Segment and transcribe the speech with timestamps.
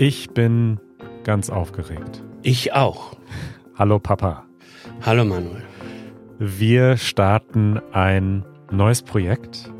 [0.00, 0.78] Ich bin
[1.24, 2.22] ganz aufgeregt.
[2.42, 3.16] Ich auch.
[3.74, 4.44] Hallo Papa.
[5.04, 5.64] Hallo Manuel.
[6.38, 9.72] Wir starten ein neues Projekt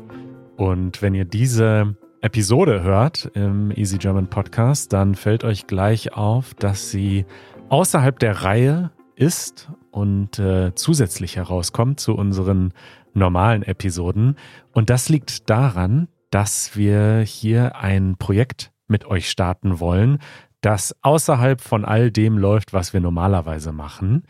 [0.57, 6.53] und wenn ihr diese Episode hört im Easy German Podcast, dann fällt euch gleich auf,
[6.53, 7.25] dass sie
[7.69, 12.73] außerhalb der Reihe ist und äh, zusätzlich herauskommt zu unseren
[13.13, 14.35] normalen Episoden.
[14.73, 20.19] Und das liegt daran, dass wir hier ein Projekt mit euch starten wollen,
[20.61, 24.23] das außerhalb von all dem läuft, was wir normalerweise machen.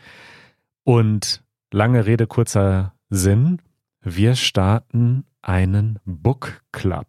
[0.84, 1.42] Und
[1.72, 3.60] lange Rede, kurzer Sinn,
[4.02, 7.06] wir starten einen Book Club.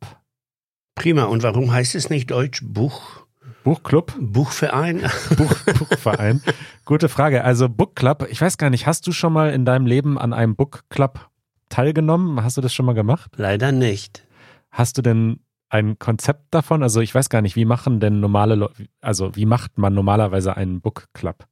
[0.96, 1.24] Prima.
[1.24, 3.26] Und warum heißt es nicht Deutsch Buch?
[3.64, 4.16] Buchclub?
[4.20, 5.02] Buchverein?
[5.38, 6.42] Buch, Buchverein.
[6.86, 7.44] Gute Frage.
[7.44, 10.34] Also Book Club, ich weiß gar nicht, hast du schon mal in deinem Leben an
[10.34, 11.30] einem Book Club
[11.70, 12.44] teilgenommen?
[12.44, 13.32] Hast du das schon mal gemacht?
[13.38, 14.26] Leider nicht.
[14.72, 15.40] Hast du denn
[15.72, 16.84] ein Konzept davon?
[16.84, 20.58] Also ich weiß gar nicht, wie machen denn normale Leute, also wie macht man normalerweise
[20.58, 21.46] einen Book Club?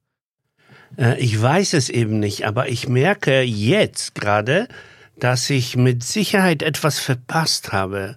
[0.96, 4.68] Äh, ich weiß es eben nicht, aber ich merke jetzt gerade,
[5.18, 8.16] dass ich mit Sicherheit etwas verpasst habe.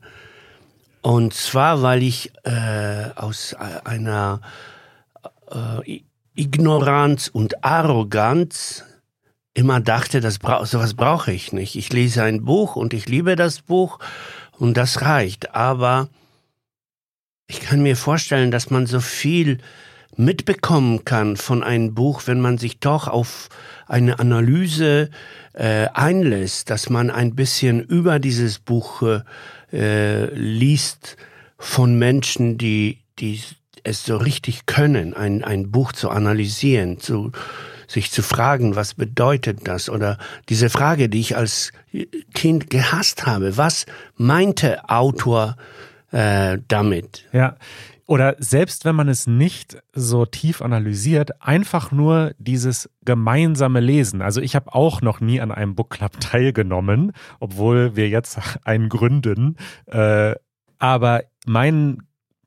[1.02, 4.42] Und zwar, weil ich äh, aus einer
[5.52, 6.02] äh,
[6.36, 8.86] Ignoranz und Arroganz
[9.54, 11.76] immer dachte, das bra sowas brauche ich nicht.
[11.76, 14.00] Ich lese ein Buch und ich liebe das Buch
[14.64, 15.53] und das reicht.
[15.53, 16.08] Aber
[17.47, 19.58] ich kann mir vorstellen, dass man so viel
[20.16, 23.50] mitbekommen kann von einem Buch, wenn man sich doch auf
[23.88, 25.09] eine Analyse
[25.52, 29.03] äh, einlässt, dass man ein bisschen über dieses Buch
[29.73, 31.17] äh, liest
[31.58, 33.42] von Menschen, die, die
[33.83, 37.33] es so richtig können, ein, ein Buch zu analysieren, zu,
[37.88, 39.89] sich zu fragen, was bedeutet das?
[39.89, 40.17] Oder
[40.50, 41.72] diese Frage, die ich als
[42.34, 45.56] Kind gehasst habe, was meinte Autor
[46.11, 47.26] äh, damit?
[47.31, 47.56] Ja.
[48.05, 54.21] Oder selbst wenn man es nicht so tief analysiert, einfach nur dieses gemeinsame Lesen.
[54.21, 58.89] Also ich habe auch noch nie an einem Book Club teilgenommen, obwohl wir jetzt einen
[58.89, 59.58] gründen.
[59.86, 60.36] Äh,
[60.80, 62.04] aber mein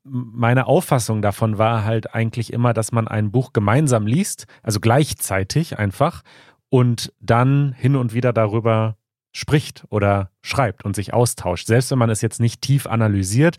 [0.09, 5.77] meine Auffassung davon war halt eigentlich immer, dass man ein Buch gemeinsam liest, also gleichzeitig
[5.77, 6.23] einfach,
[6.69, 8.97] und dann hin und wieder darüber
[9.31, 11.67] spricht oder schreibt und sich austauscht.
[11.67, 13.57] Selbst wenn man es jetzt nicht tief analysiert,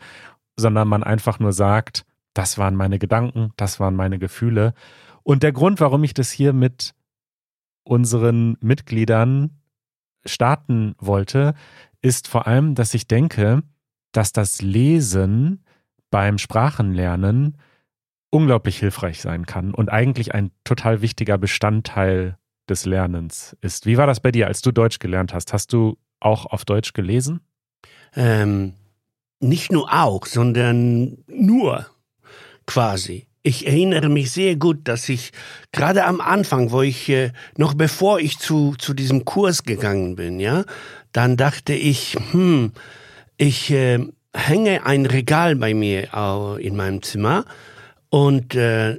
[0.56, 2.04] sondern man einfach nur sagt,
[2.34, 4.75] das waren meine Gedanken, das waren meine Gefühle.
[5.22, 6.94] Und der Grund, warum ich das hier mit
[7.84, 9.60] unseren Mitgliedern
[10.25, 11.54] starten wollte,
[12.03, 13.62] ist vor allem, dass ich denke,
[14.12, 15.65] dass das Lesen
[16.11, 17.59] beim Sprachenlernen
[18.31, 22.37] unglaublich hilfreich sein kann und eigentlich ein total wichtiger Bestandteil
[22.69, 23.87] des Lernens ist.
[23.87, 25.53] Wie war das bei dir, als du Deutsch gelernt hast?
[25.53, 27.41] Hast du auch auf Deutsch gelesen?
[28.15, 28.75] Ähm,
[29.41, 31.87] nicht nur auch, sondern nur
[32.67, 33.27] quasi.
[33.43, 35.31] Ich erinnere mich sehr gut, dass ich
[35.73, 40.41] gerade am Anfang, wo ich äh, noch bevor ich zu zu diesem Kurs gegangen bin,
[40.41, 40.65] ja,
[41.13, 42.73] dann dachte ich, hm,
[43.39, 46.09] ich äh, hänge ein Regal bei mir
[46.61, 47.44] in meinem Zimmer
[48.11, 48.99] und äh,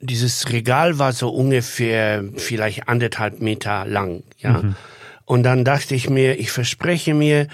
[0.00, 4.62] dieses Regal war so ungefähr vielleicht anderthalb Meter lang, ja.
[4.62, 4.76] Mhm.
[5.26, 7.46] Und dann dachte ich mir, ich verspreche mir,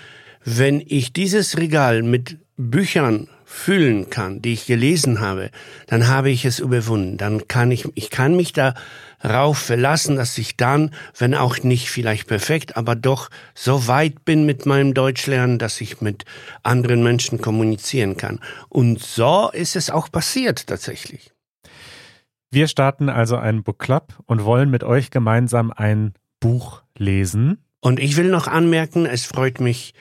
[0.45, 5.51] wenn ich dieses Regal mit Büchern füllen kann, die ich gelesen habe,
[5.87, 7.17] dann habe ich es überwunden.
[7.17, 12.27] Dann kann ich, ich kann mich darauf verlassen, dass ich dann, wenn auch nicht vielleicht
[12.27, 16.25] perfekt, aber doch so weit bin mit meinem Deutschlernen, dass ich mit
[16.65, 18.41] anderen Menschen kommunizieren kann.
[18.69, 21.31] Und so ist es auch passiert tatsächlich.
[22.51, 27.59] Wir starten also einen Book Club und wollen mit euch gemeinsam ein Buch lesen.
[27.81, 29.95] Und ich will noch anmerken, es freut mich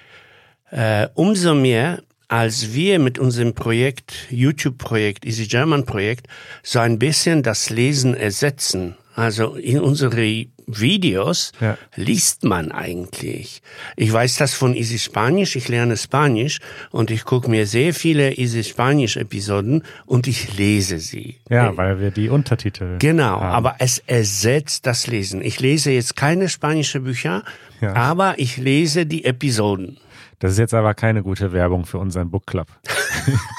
[0.72, 2.01] äh, umso mehr,
[2.35, 6.28] als wir mit unserem Projekt, YouTube-Projekt, Easy German Projekt,
[6.63, 8.96] so ein bisschen das Lesen ersetzen.
[9.16, 11.78] Also in unsere Videos ja.
[11.95, 13.62] liest man eigentlich.
[13.95, 16.60] Ich weiß das von Easy Spanisch, ich lerne Spanisch
[16.92, 21.38] und ich gucke mir sehr viele Easy Spanisch Episoden und ich lese sie.
[21.50, 22.98] Ja, weil wir die Untertitel.
[23.00, 23.56] Genau, haben.
[23.56, 25.42] aber es ersetzt das Lesen.
[25.42, 27.44] Ich lese jetzt keine spanischen Bücher,
[27.80, 27.94] ja.
[27.94, 30.00] aber ich lese die Episoden.
[30.40, 32.68] Das ist jetzt aber keine gute Werbung für unseren Book Club.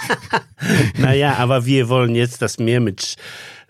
[0.99, 3.17] naja, aber wir wollen jetzt das mehr mit,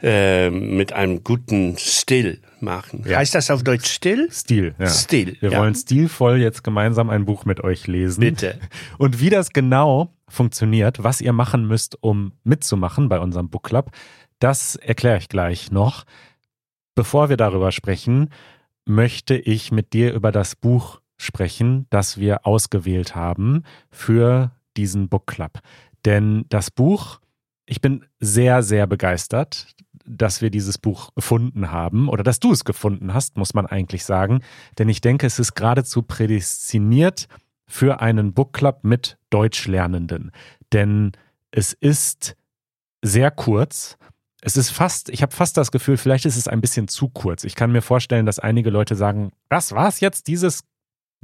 [0.02, 3.04] äh, mit einem guten Stil machen.
[3.06, 3.18] Ja.
[3.18, 4.28] Heißt das auf Deutsch still?
[4.30, 4.88] Stil, ja.
[4.88, 5.36] Stil.
[5.40, 5.58] Wir ja.
[5.58, 8.20] wollen stilvoll jetzt gemeinsam ein Buch mit euch lesen.
[8.20, 8.58] Bitte.
[8.98, 13.90] Und wie das genau funktioniert, was ihr machen müsst, um mitzumachen bei unserem Book Club,
[14.38, 16.04] das erkläre ich gleich noch.
[16.94, 18.30] Bevor wir darüber sprechen,
[18.86, 25.26] möchte ich mit dir über das Buch sprechen, das wir ausgewählt haben für diesen Book
[25.26, 25.60] Club.
[26.04, 27.20] Denn das Buch
[27.66, 29.74] ich bin sehr, sehr begeistert,
[30.06, 34.04] dass wir dieses Buch gefunden haben oder dass du es gefunden hast, muss man eigentlich
[34.04, 34.40] sagen.
[34.78, 37.26] Denn ich denke, es ist geradezu prädestiniert
[37.66, 40.30] für einen Book Club mit Deutschlernenden.
[40.72, 41.12] Denn
[41.50, 42.36] es ist
[43.02, 43.98] sehr kurz.
[44.42, 47.42] Es ist fast, ich habe fast das Gefühl, vielleicht ist es ein bisschen zu kurz.
[47.42, 50.62] Ich kann mir vorstellen, dass einige Leute sagen, das war's jetzt, dieses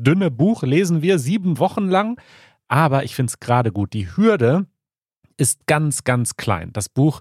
[0.02, 2.20] dünne Buch lesen wir sieben Wochen lang.
[2.68, 3.92] Aber ich finde es gerade gut.
[3.92, 4.66] Die Hürde
[5.36, 6.72] ist ganz, ganz klein.
[6.72, 7.20] Das Buch,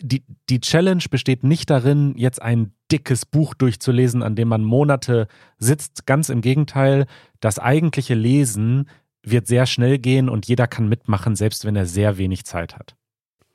[0.00, 5.28] die, die Challenge besteht nicht darin, jetzt ein dickes Buch durchzulesen, an dem man Monate
[5.58, 6.06] sitzt.
[6.06, 7.06] Ganz im Gegenteil,
[7.40, 8.88] das eigentliche Lesen
[9.22, 12.96] wird sehr schnell gehen und jeder kann mitmachen, selbst wenn er sehr wenig Zeit hat.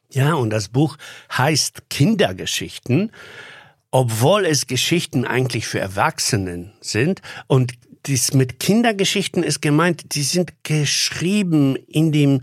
[0.09, 0.97] Ja, und das Buch
[1.37, 3.11] heißt Kindergeschichten,
[3.91, 7.21] obwohl es Geschichten eigentlich für Erwachsenen sind.
[7.47, 7.73] Und
[8.07, 12.41] dies mit Kindergeschichten ist gemeint, die sind geschrieben in dem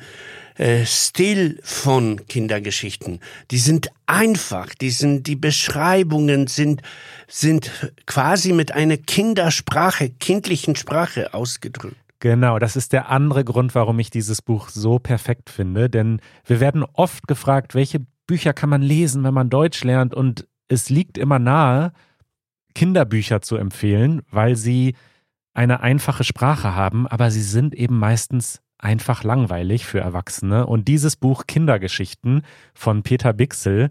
[0.57, 3.21] äh, Stil von Kindergeschichten.
[3.51, 6.83] Die sind einfach, die sind, die Beschreibungen sind,
[7.27, 7.71] sind
[8.07, 11.97] quasi mit einer Kindersprache, kindlichen Sprache ausgedrückt.
[12.21, 15.91] Genau, das ist der andere Grund, warum ich dieses Buch so perfekt finde.
[15.91, 20.15] Denn wir werden oft gefragt, welche Bücher kann man lesen, wenn man Deutsch lernt?
[20.15, 21.93] Und es liegt immer nahe,
[22.75, 24.95] Kinderbücher zu empfehlen, weil sie
[25.55, 30.67] eine einfache Sprache haben, aber sie sind eben meistens einfach langweilig für Erwachsene.
[30.67, 32.43] Und dieses Buch Kindergeschichten
[32.75, 33.91] von Peter Bixel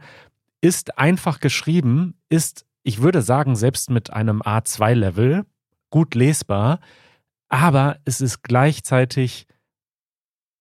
[0.61, 5.45] ist einfach geschrieben, ist, ich würde sagen, selbst mit einem A2-Level
[5.89, 6.79] gut lesbar,
[7.49, 9.47] aber es ist gleichzeitig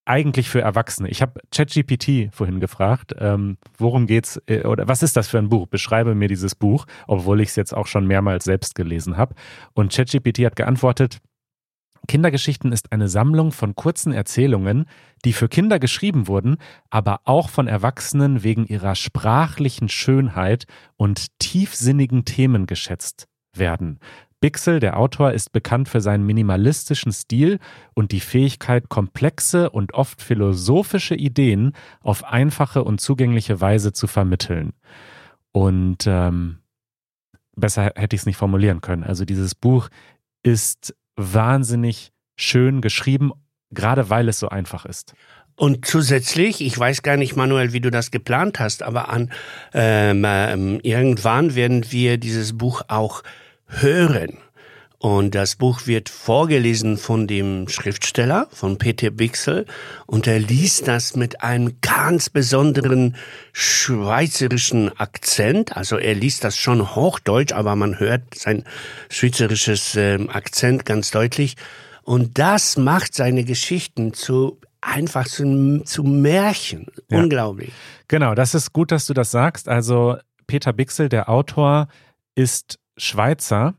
[0.05, 1.09] eigentlich für Erwachsene.
[1.09, 5.49] Ich habe ChatGPT vorhin gefragt, ähm, worum geht's äh, oder was ist das für ein
[5.49, 5.67] Buch?
[5.67, 9.35] Beschreibe mir dieses Buch, obwohl ich es jetzt auch schon mehrmals selbst gelesen habe.
[9.75, 11.19] Und ChatGPT hat geantwortet,
[12.09, 14.87] Kindergeschichten ist eine Sammlung von kurzen Erzählungen,
[15.25, 16.57] die für Kinder geschrieben wurden,
[16.91, 20.65] aber auch von Erwachsenen wegen ihrer sprachlichen Schönheit
[20.97, 24.01] und tiefsinnigen Themen geschätzt werden.
[24.43, 27.61] Bixel, der Autor, ist bekannt für seinen minimalistischen Stil
[27.95, 31.73] und die Fähigkeit, komplexe und oft philosophische Ideen
[32.03, 34.75] auf einfache und zugängliche Weise zu vermitteln.
[35.53, 36.59] Und ähm,
[37.57, 39.05] besser hätte ich es nicht formulieren können.
[39.05, 39.89] Also dieses Buch
[40.43, 43.33] ist wahnsinnig schön geschrieben,
[43.71, 45.15] gerade weil es so einfach ist.
[45.55, 49.31] Und zusätzlich, ich weiß gar nicht, Manuel, wie du das geplant hast, aber an
[49.73, 53.23] ähm, ähm, irgendwann werden wir dieses Buch auch
[53.81, 54.39] hören.
[55.03, 59.67] Und das Buch wird vorgelesen von dem Schriftsteller, von Peter Bixel.
[60.07, 63.17] Und er liest das mit einem ganz besonderen
[63.53, 65.77] schweizerischen Akzent.
[65.77, 68.63] Also er liest das schon Hochdeutsch, aber man hört sein
[69.09, 71.57] schweizerisches äh, Akzent ganz deutlich.
[72.05, 76.87] Und das macht seine Geschichten zu einfach zu, zu Märchen.
[77.11, 77.19] Ja.
[77.19, 77.73] Unglaublich.
[78.07, 79.69] Genau, das ist gut, dass du das sagst.
[79.69, 80.17] Also
[80.47, 81.89] Peter Bixel, der Autor,
[82.37, 83.75] ist Schweizer.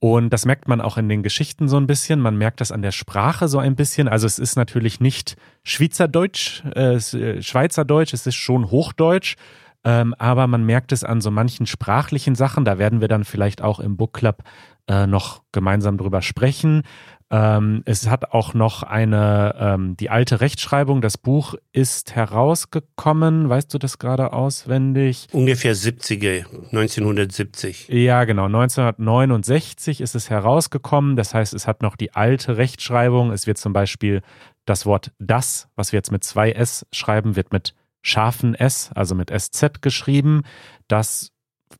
[0.00, 2.20] Und das merkt man auch in den Geschichten so ein bisschen.
[2.20, 4.06] Man merkt das an der Sprache so ein bisschen.
[4.06, 9.36] Also es ist natürlich nicht Schweizerdeutsch, äh, äh, Schweizerdeutsch, es ist schon Hochdeutsch.
[9.84, 12.64] Ähm, aber man merkt es an so manchen sprachlichen Sachen.
[12.64, 14.42] Da werden wir dann vielleicht auch im Book Club
[14.88, 16.82] äh, noch gemeinsam drüber sprechen.
[17.30, 23.72] Ähm, es hat auch noch eine, ähm, die alte Rechtschreibung, das Buch ist herausgekommen, weißt
[23.74, 25.26] du das gerade auswendig?
[25.32, 27.88] Ungefähr 70er, 1970.
[27.88, 33.46] Ja, genau, 1969 ist es herausgekommen, das heißt, es hat noch die alte Rechtschreibung, es
[33.46, 34.22] wird zum Beispiel
[34.64, 39.14] das Wort das, was wir jetzt mit zwei S schreiben, wird mit scharfen S, also
[39.14, 40.42] mit SZ geschrieben,
[40.86, 41.30] das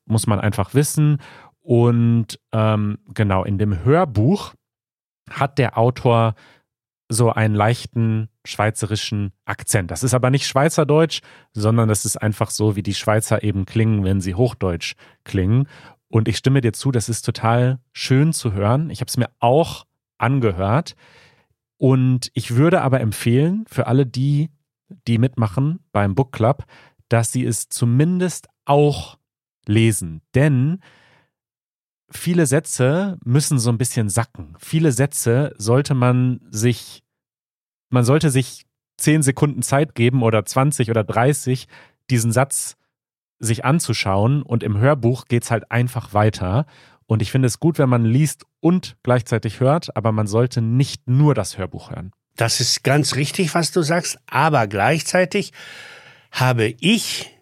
[0.05, 1.19] muss man einfach wissen.
[1.61, 4.55] Und ähm, genau, in dem Hörbuch
[5.31, 6.35] hat der Autor
[7.09, 9.91] so einen leichten schweizerischen Akzent.
[9.91, 11.21] Das ist aber nicht Schweizerdeutsch,
[11.53, 14.95] sondern das ist einfach so, wie die Schweizer eben klingen, wenn sie Hochdeutsch
[15.25, 15.69] klingen.
[16.09, 18.91] Und ich stimme dir zu, das ist total schön zu hören.
[18.91, 19.87] Ich habe es mir auch
[20.19, 20.97] angehört.
[21.79, 24.51] Und ich würde aber empfehlen, für alle die,
[25.07, 26.65] die mitmachen beim Book Club,
[27.09, 29.19] dass sie es zumindest auch
[29.67, 30.23] lesen.
[30.35, 30.81] Denn
[32.11, 34.55] viele Sätze müssen so ein bisschen sacken.
[34.59, 37.03] Viele Sätze sollte man sich,
[37.91, 38.65] man sollte sich
[38.97, 41.69] zehn Sekunden Zeit geben oder 20 oder 30,
[42.11, 42.77] diesen Satz
[43.39, 46.67] sich anzuschauen und im Hörbuch geht's halt einfach weiter.
[47.07, 51.09] Und ich finde es gut, wenn man liest und gleichzeitig hört, aber man sollte nicht
[51.09, 52.13] nur das Hörbuch hören.
[52.37, 55.53] Das ist ganz richtig, was du sagst, aber gleichzeitig
[56.31, 57.38] habe ich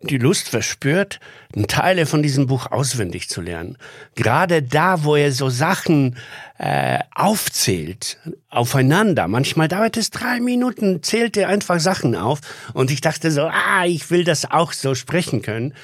[0.00, 1.20] die Lust verspürt,
[1.68, 3.76] Teile von diesem Buch auswendig zu lernen.
[4.14, 6.16] Gerade da, wo er so Sachen
[6.58, 8.18] äh, aufzählt,
[8.48, 9.28] aufeinander.
[9.28, 12.40] Manchmal dauert es drei Minuten, zählt er einfach Sachen auf.
[12.72, 15.74] Und ich dachte so, ah, ich will das auch so sprechen können.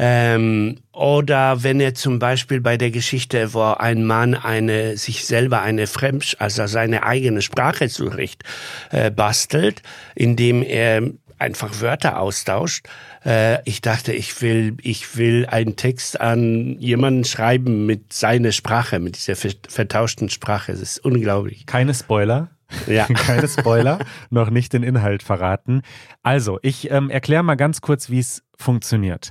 [0.00, 5.60] Ähm, oder wenn er zum Beispiel bei der Geschichte, wo ein Mann eine, sich selber
[5.60, 8.44] eine Fremd, also seine eigene Sprache zurecht
[8.90, 9.82] äh, bastelt,
[10.14, 11.02] indem er
[11.38, 12.86] einfach Wörter austauscht.
[13.24, 18.98] Äh, ich dachte, ich will, ich will einen Text an jemanden schreiben mit seiner Sprache,
[18.98, 20.72] mit dieser vertauschten Sprache.
[20.72, 21.66] Das ist unglaublich.
[21.66, 22.50] Keine Spoiler.
[22.86, 23.06] Ja.
[23.14, 23.98] Keine Spoiler,
[24.30, 25.82] noch nicht den Inhalt verraten.
[26.22, 29.30] Also, ich ähm, erkläre mal ganz kurz, wie es funktioniert.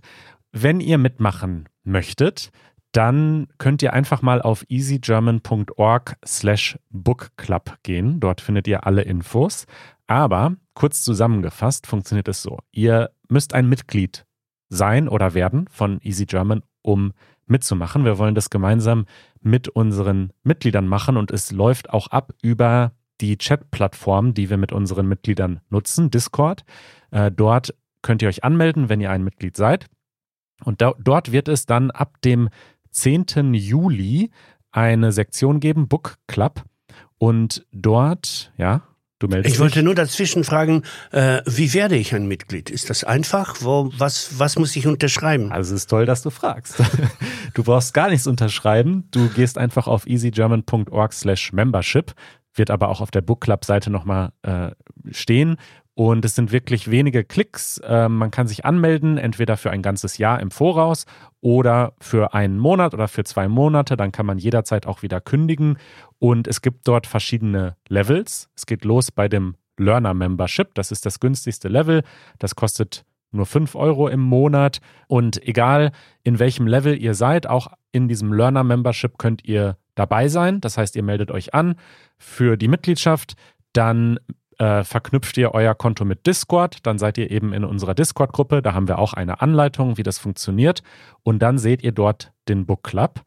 [0.51, 2.49] Wenn ihr mitmachen möchtet,
[2.93, 8.19] dann könnt ihr einfach mal auf easygerman.org slash bookclub gehen.
[8.19, 9.67] Dort findet ihr alle Infos.
[10.07, 12.59] Aber kurz zusammengefasst funktioniert es so.
[12.71, 14.27] Ihr müsst ein Mitglied
[14.69, 17.13] sein oder werden von Easy German, um
[17.47, 18.05] mitzumachen.
[18.05, 19.07] Wir wollen das gemeinsam
[19.41, 22.91] mit unseren Mitgliedern machen und es läuft auch ab über
[23.21, 26.63] die Chat-Plattform, die wir mit unseren Mitgliedern nutzen, Discord.
[27.09, 29.87] Äh, dort könnt ihr euch anmelden, wenn ihr ein Mitglied seid.
[30.63, 32.49] Und da, dort wird es dann ab dem
[32.91, 33.55] 10.
[33.55, 34.29] Juli
[34.71, 36.65] eine Sektion geben, Book Club.
[37.17, 38.83] Und dort, ja,
[39.19, 42.69] Du meldest ich wollte nur dazwischen fragen, äh, wie werde ich ein Mitglied?
[42.69, 43.57] Ist das einfach?
[43.61, 45.51] Wo, was, was muss ich unterschreiben?
[45.51, 46.75] Also es ist toll, dass du fragst.
[47.53, 49.07] Du brauchst gar nichts unterschreiben.
[49.09, 52.13] Du gehst einfach auf easygerman.org slash membership,
[52.53, 54.71] wird aber auch auf der Book Club Seite nochmal äh,
[55.09, 55.57] stehen.
[55.97, 57.79] Und es sind wirklich wenige Klicks.
[57.79, 61.07] Äh, man kann sich anmelden, entweder für ein ganzes Jahr im Voraus
[61.41, 63.97] oder für einen Monat oder für zwei Monate.
[63.97, 65.79] Dann kann man jederzeit auch wieder kündigen.
[66.19, 68.47] Und es gibt dort verschiedene Levels.
[68.55, 70.75] Es geht los bei dem Learner Membership.
[70.75, 72.03] Das ist das günstigste Level.
[72.37, 74.81] Das kostet nur 5 Euro im Monat.
[75.07, 75.89] Und egal
[76.23, 80.61] in welchem Level ihr seid, auch in diesem Learner Membership könnt ihr dabei sein.
[80.61, 81.73] Das heißt, ihr meldet euch an
[82.19, 83.33] für die Mitgliedschaft.
[83.73, 84.19] Dann
[84.57, 88.73] äh, verknüpft ihr euer Konto mit Discord, dann seid ihr eben in unserer Discord-Gruppe, da
[88.73, 90.83] haben wir auch eine Anleitung, wie das funktioniert
[91.23, 93.21] und dann seht ihr dort den Book Club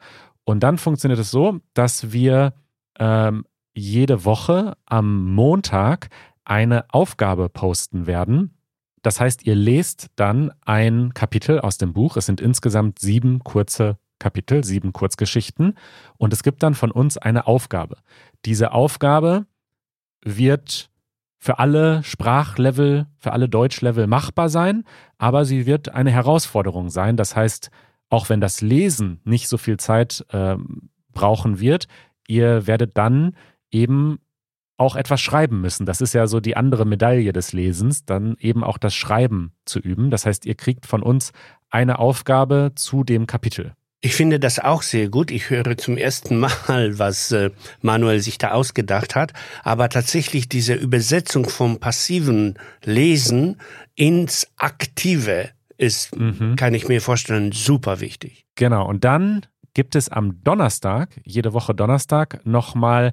[0.44, 2.54] und dann funktioniert es so, dass wir
[2.98, 6.08] ähm, jede Woche am Montag
[6.44, 8.56] eine Aufgabe posten werden.
[9.02, 12.16] Das heißt, ihr lest dann ein Kapitel aus dem Buch.
[12.16, 15.78] Es sind insgesamt sieben kurze Kapitel, sieben Kurzgeschichten.
[16.18, 17.96] Und es gibt dann von uns eine Aufgabe.
[18.44, 19.46] Diese Aufgabe
[20.22, 20.89] wird
[21.40, 24.84] für alle Sprachlevel, für alle Deutschlevel machbar sein,
[25.16, 27.16] aber sie wird eine Herausforderung sein.
[27.16, 27.70] Das heißt,
[28.10, 30.56] auch wenn das Lesen nicht so viel Zeit äh,
[31.12, 31.86] brauchen wird,
[32.28, 33.34] ihr werdet dann
[33.70, 34.18] eben
[34.76, 35.86] auch etwas schreiben müssen.
[35.86, 39.78] Das ist ja so die andere Medaille des Lesens, dann eben auch das Schreiben zu
[39.78, 40.10] üben.
[40.10, 41.32] Das heißt, ihr kriegt von uns
[41.70, 43.74] eine Aufgabe zu dem Kapitel.
[44.02, 45.30] Ich finde das auch sehr gut.
[45.30, 47.50] Ich höre zum ersten Mal, was äh,
[47.82, 49.32] Manuel sich da ausgedacht hat.
[49.62, 53.60] Aber tatsächlich diese Übersetzung vom passiven Lesen
[53.94, 56.56] ins Aktive ist, mhm.
[56.56, 58.46] kann ich mir vorstellen, super wichtig.
[58.54, 58.86] Genau.
[58.86, 63.12] Und dann gibt es am Donnerstag, jede Woche Donnerstag, nochmal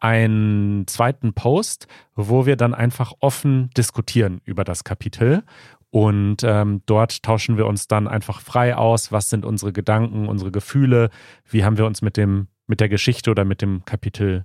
[0.00, 5.42] einen zweiten Post, wo wir dann einfach offen diskutieren über das Kapitel.
[5.90, 10.50] Und ähm, dort tauschen wir uns dann einfach frei aus, was sind unsere Gedanken, unsere
[10.50, 11.10] Gefühle,
[11.48, 14.44] wie haben wir uns mit dem, mit der Geschichte oder mit dem Kapitel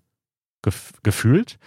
[0.61, 1.57] gef gefühlt.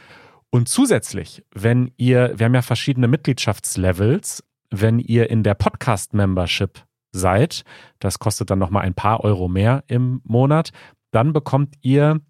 [0.50, 7.62] Und zusätzlich, wenn ihr, wir haben ja verschiedene Mitgliedschaftslevels, wenn ihr in der Podcast-Membership seid,
[7.98, 10.70] das kostet dann nochmal ein paar Euro mehr im Monat,
[11.10, 12.20] dann bekommt ihr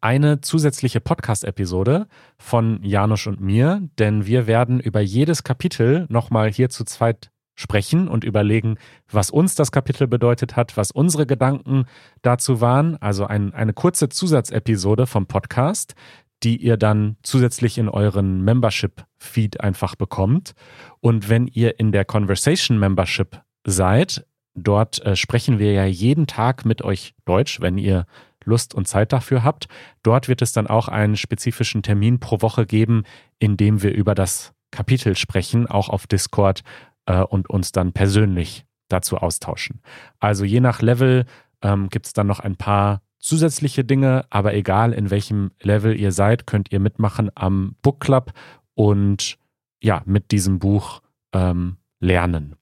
[0.00, 2.06] eine zusätzliche Podcast-Episode
[2.38, 8.08] von Janusz und mir, denn wir werden über jedes Kapitel nochmal hier zu zweit sprechen
[8.08, 8.78] und überlegen,
[9.10, 11.84] was uns das Kapitel bedeutet hat, was unsere Gedanken
[12.22, 12.96] dazu waren.
[13.02, 15.94] Also ein, eine kurze Zusatzepisode vom Podcast,
[16.42, 20.54] die ihr dann zusätzlich in euren Membership-Feed einfach bekommt.
[21.00, 26.64] Und wenn ihr in der Conversation Membership seid, dort äh, sprechen wir ja jeden Tag
[26.64, 28.06] mit euch Deutsch, wenn ihr
[28.50, 29.68] Lust und Zeit dafür habt.
[30.02, 33.04] Dort wird es dann auch einen spezifischen Termin pro Woche geben,
[33.38, 36.62] in dem wir über das Kapitel sprechen, auch auf Discord
[37.06, 39.80] äh, und uns dann persönlich dazu austauschen.
[40.18, 41.24] Also je nach Level
[41.62, 46.12] ähm, gibt es dann noch ein paar zusätzliche Dinge, aber egal in welchem Level ihr
[46.12, 48.32] seid, könnt ihr mitmachen am Book Club
[48.74, 49.38] und
[49.82, 51.00] ja, mit diesem Buch
[51.32, 52.56] ähm, lernen.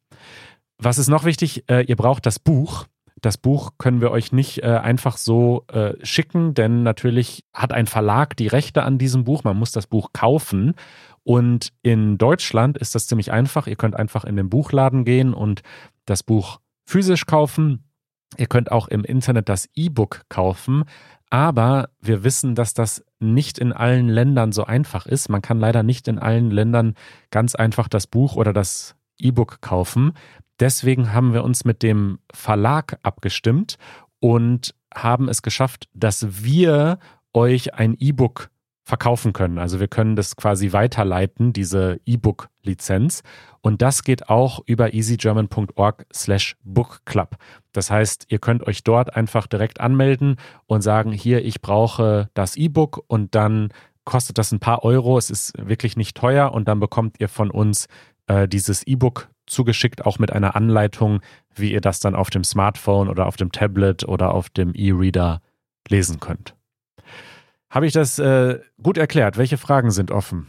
[0.79, 1.69] Was ist noch wichtig?
[1.69, 2.87] Äh, ihr braucht das Buch
[3.21, 7.87] Das Buch können wir euch nicht äh, einfach so äh, schicken, denn natürlich hat ein
[7.87, 9.45] Verlag die Rechte an diesem Buch.
[9.45, 10.75] Man muss das Buch kaufen.
[11.25, 13.67] Und in Deutschland ist das ziemlich einfach.
[13.67, 15.63] Ihr könnt einfach in den Buchladen gehen und
[16.07, 17.85] das Buch physisch kaufen.
[18.37, 20.85] Ihr könnt auch im Internet das E-Book kaufen.
[21.31, 25.29] Aber wir wissen, dass das nicht in allen Ländern so einfach ist.
[25.29, 26.95] Man kann leider nicht in allen Ländern
[27.31, 30.13] ganz einfach das Buch oder das E-Book kaufen.
[30.61, 33.77] Deswegen haben wir uns mit dem Verlag abgestimmt
[34.21, 36.99] und haben es geschafft, dass wir
[37.33, 38.51] euch ein E-Book
[38.89, 39.59] verkaufen können.
[39.59, 43.23] Also wir können das quasi weiterleiten, diese E-Book-Lizenz.
[43.61, 47.37] Und das geht auch über easygerman.org slash bookclub.
[47.73, 52.57] Das heißt, ihr könnt euch dort einfach direkt anmelden und sagen, hier, ich brauche das
[52.57, 53.69] E-Book und dann
[54.05, 55.19] kostet das ein paar Euro.
[55.19, 57.89] Es ist wirklich nicht teuer und dann bekommt ihr von uns
[58.29, 61.21] äh, dieses E-Book zugeschickt, auch mit einer Anleitung,
[61.55, 65.41] wie ihr das dann auf dem Smartphone oder auf dem Tablet oder auf dem E-Reader
[65.89, 66.55] lesen könnt.
[67.71, 69.37] Habe ich das äh, gut erklärt?
[69.37, 70.47] Welche Fragen sind offen?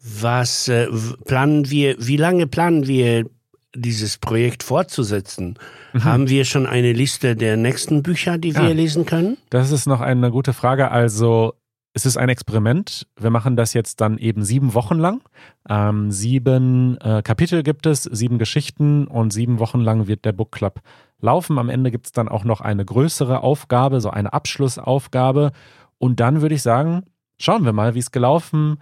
[0.00, 0.86] Was äh,
[1.24, 3.28] planen wir, wie lange planen wir
[3.74, 5.58] dieses Projekt fortzusetzen?
[5.92, 6.04] Mhm.
[6.04, 9.36] Haben wir schon eine Liste der nächsten Bücher, die wir ja, lesen können?
[9.50, 10.90] Das ist noch eine gute Frage.
[10.90, 11.54] Also
[11.98, 13.08] es ist ein Experiment.
[13.18, 15.20] Wir machen das jetzt dann eben sieben Wochen lang.
[15.68, 20.52] Ähm, sieben äh, Kapitel gibt es, sieben Geschichten und sieben Wochen lang wird der Book
[20.52, 20.80] Club
[21.20, 21.58] laufen.
[21.58, 25.50] Am Ende gibt es dann auch noch eine größere Aufgabe, so eine Abschlussaufgabe.
[25.98, 27.02] Und dann würde ich sagen,
[27.36, 28.78] schauen wir mal, wie es gelaufen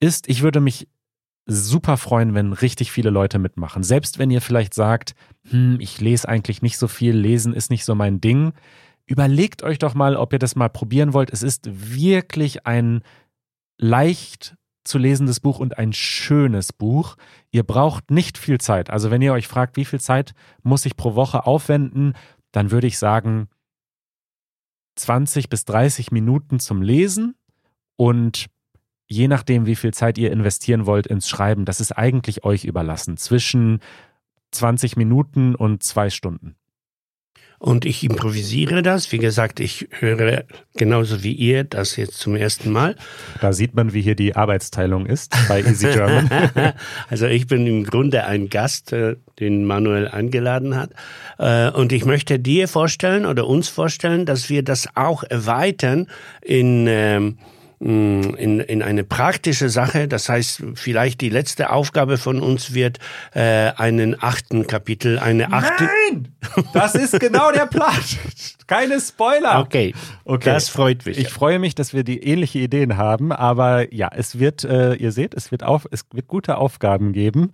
[0.00, 0.28] ist.
[0.28, 0.88] Ich würde mich
[1.46, 3.84] super freuen, wenn richtig viele Leute mitmachen.
[3.84, 5.14] Selbst wenn ihr vielleicht sagt,
[5.48, 8.52] hm, ich lese eigentlich nicht so viel, lesen ist nicht so mein Ding.
[9.08, 11.32] Überlegt euch doch mal, ob ihr das mal probieren wollt.
[11.32, 13.00] Es ist wirklich ein
[13.78, 17.16] leicht zu lesendes Buch und ein schönes Buch.
[17.50, 18.90] Ihr braucht nicht viel Zeit.
[18.90, 22.12] Also wenn ihr euch fragt, wie viel Zeit muss ich pro Woche aufwenden,
[22.52, 23.48] dann würde ich sagen,
[24.96, 27.34] 20 bis 30 Minuten zum Lesen
[27.96, 28.46] und
[29.06, 33.16] je nachdem, wie viel Zeit ihr investieren wollt ins Schreiben, das ist eigentlich euch überlassen.
[33.16, 33.80] Zwischen
[34.50, 36.57] 20 Minuten und zwei Stunden.
[37.58, 39.10] Und ich improvisiere das.
[39.10, 40.44] Wie gesagt, ich höre
[40.76, 42.94] genauso wie ihr das jetzt zum ersten Mal.
[43.40, 46.30] Da sieht man, wie hier die Arbeitsteilung ist bei Easy German.
[47.10, 50.90] also ich bin im Grunde ein Gast, äh, den Manuel eingeladen hat.
[51.38, 56.06] Äh, und ich möchte dir vorstellen oder uns vorstellen, dass wir das auch erweitern
[56.42, 57.38] in ähm,
[57.80, 60.08] in, in eine praktische Sache.
[60.08, 62.98] Das heißt, vielleicht die letzte Aufgabe von uns wird
[63.34, 65.84] äh, einen achten Kapitel, eine achte.
[65.84, 66.34] Nein!
[66.72, 67.92] Das ist genau der Plan.
[68.66, 69.60] Keine Spoiler.
[69.60, 69.94] Okay.
[70.24, 70.50] okay.
[70.50, 71.18] Das freut mich.
[71.18, 75.12] Ich freue mich, dass wir die ähnliche Ideen haben, aber ja, es wird, äh, ihr
[75.12, 77.52] seht, es wird auf, es wird gute Aufgaben geben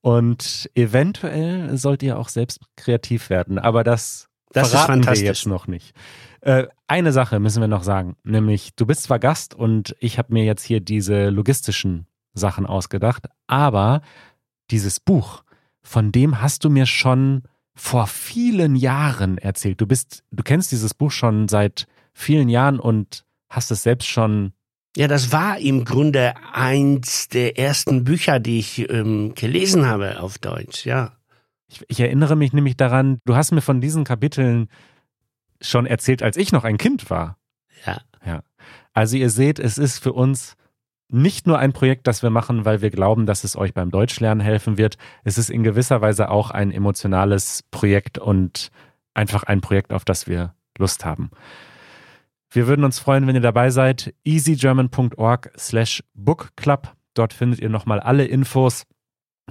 [0.00, 5.66] und eventuell sollt ihr auch selbst kreativ werden, aber das, das verraten wir jetzt noch
[5.66, 5.94] nicht.
[6.40, 10.32] Äh, eine Sache müssen wir noch sagen, nämlich du bist zwar Gast und ich habe
[10.32, 14.02] mir jetzt hier diese logistischen Sachen ausgedacht, aber
[14.70, 15.42] dieses Buch,
[15.82, 17.42] von dem hast du mir schon
[17.74, 19.80] vor vielen Jahren erzählt.
[19.80, 24.52] Du bist, du kennst dieses Buch schon seit vielen Jahren und hast es selbst schon
[24.96, 30.38] ja, das war im Grunde eins der ersten Bücher, die ich ähm, gelesen habe auf
[30.38, 31.12] Deutsch, ja.
[31.68, 34.68] Ich, ich, erinnere mich nämlich daran, du hast mir von diesen Kapiteln
[35.60, 37.38] schon erzählt, als ich noch ein Kind war.
[37.86, 38.00] Ja.
[38.24, 38.42] Ja.
[38.92, 40.56] Also ihr seht, es ist für uns
[41.08, 44.44] nicht nur ein Projekt, das wir machen, weil wir glauben, dass es euch beim Deutschlernen
[44.44, 44.96] helfen wird.
[45.22, 48.70] Es ist in gewisser Weise auch ein emotionales Projekt und
[49.14, 51.30] einfach ein Projekt, auf das wir Lust haben.
[52.50, 54.14] Wir würden uns freuen, wenn ihr dabei seid.
[54.24, 56.94] easygerman.org slash bookclub.
[57.14, 58.84] Dort findet ihr nochmal alle Infos,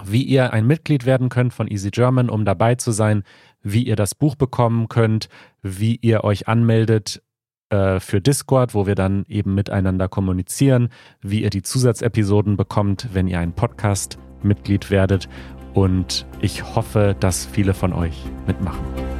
[0.02, 3.24] wie ihr ein Mitglied werden könnt von Easy German, um dabei zu sein,
[3.62, 5.28] wie ihr das Buch bekommen könnt,
[5.66, 7.22] wie ihr euch anmeldet
[7.70, 13.26] äh, für Discord, wo wir dann eben miteinander kommunizieren, wie ihr die Zusatzepisoden bekommt, wenn
[13.26, 15.28] ihr ein Podcast-Mitglied werdet.
[15.74, 19.15] Und ich hoffe, dass viele von euch mitmachen.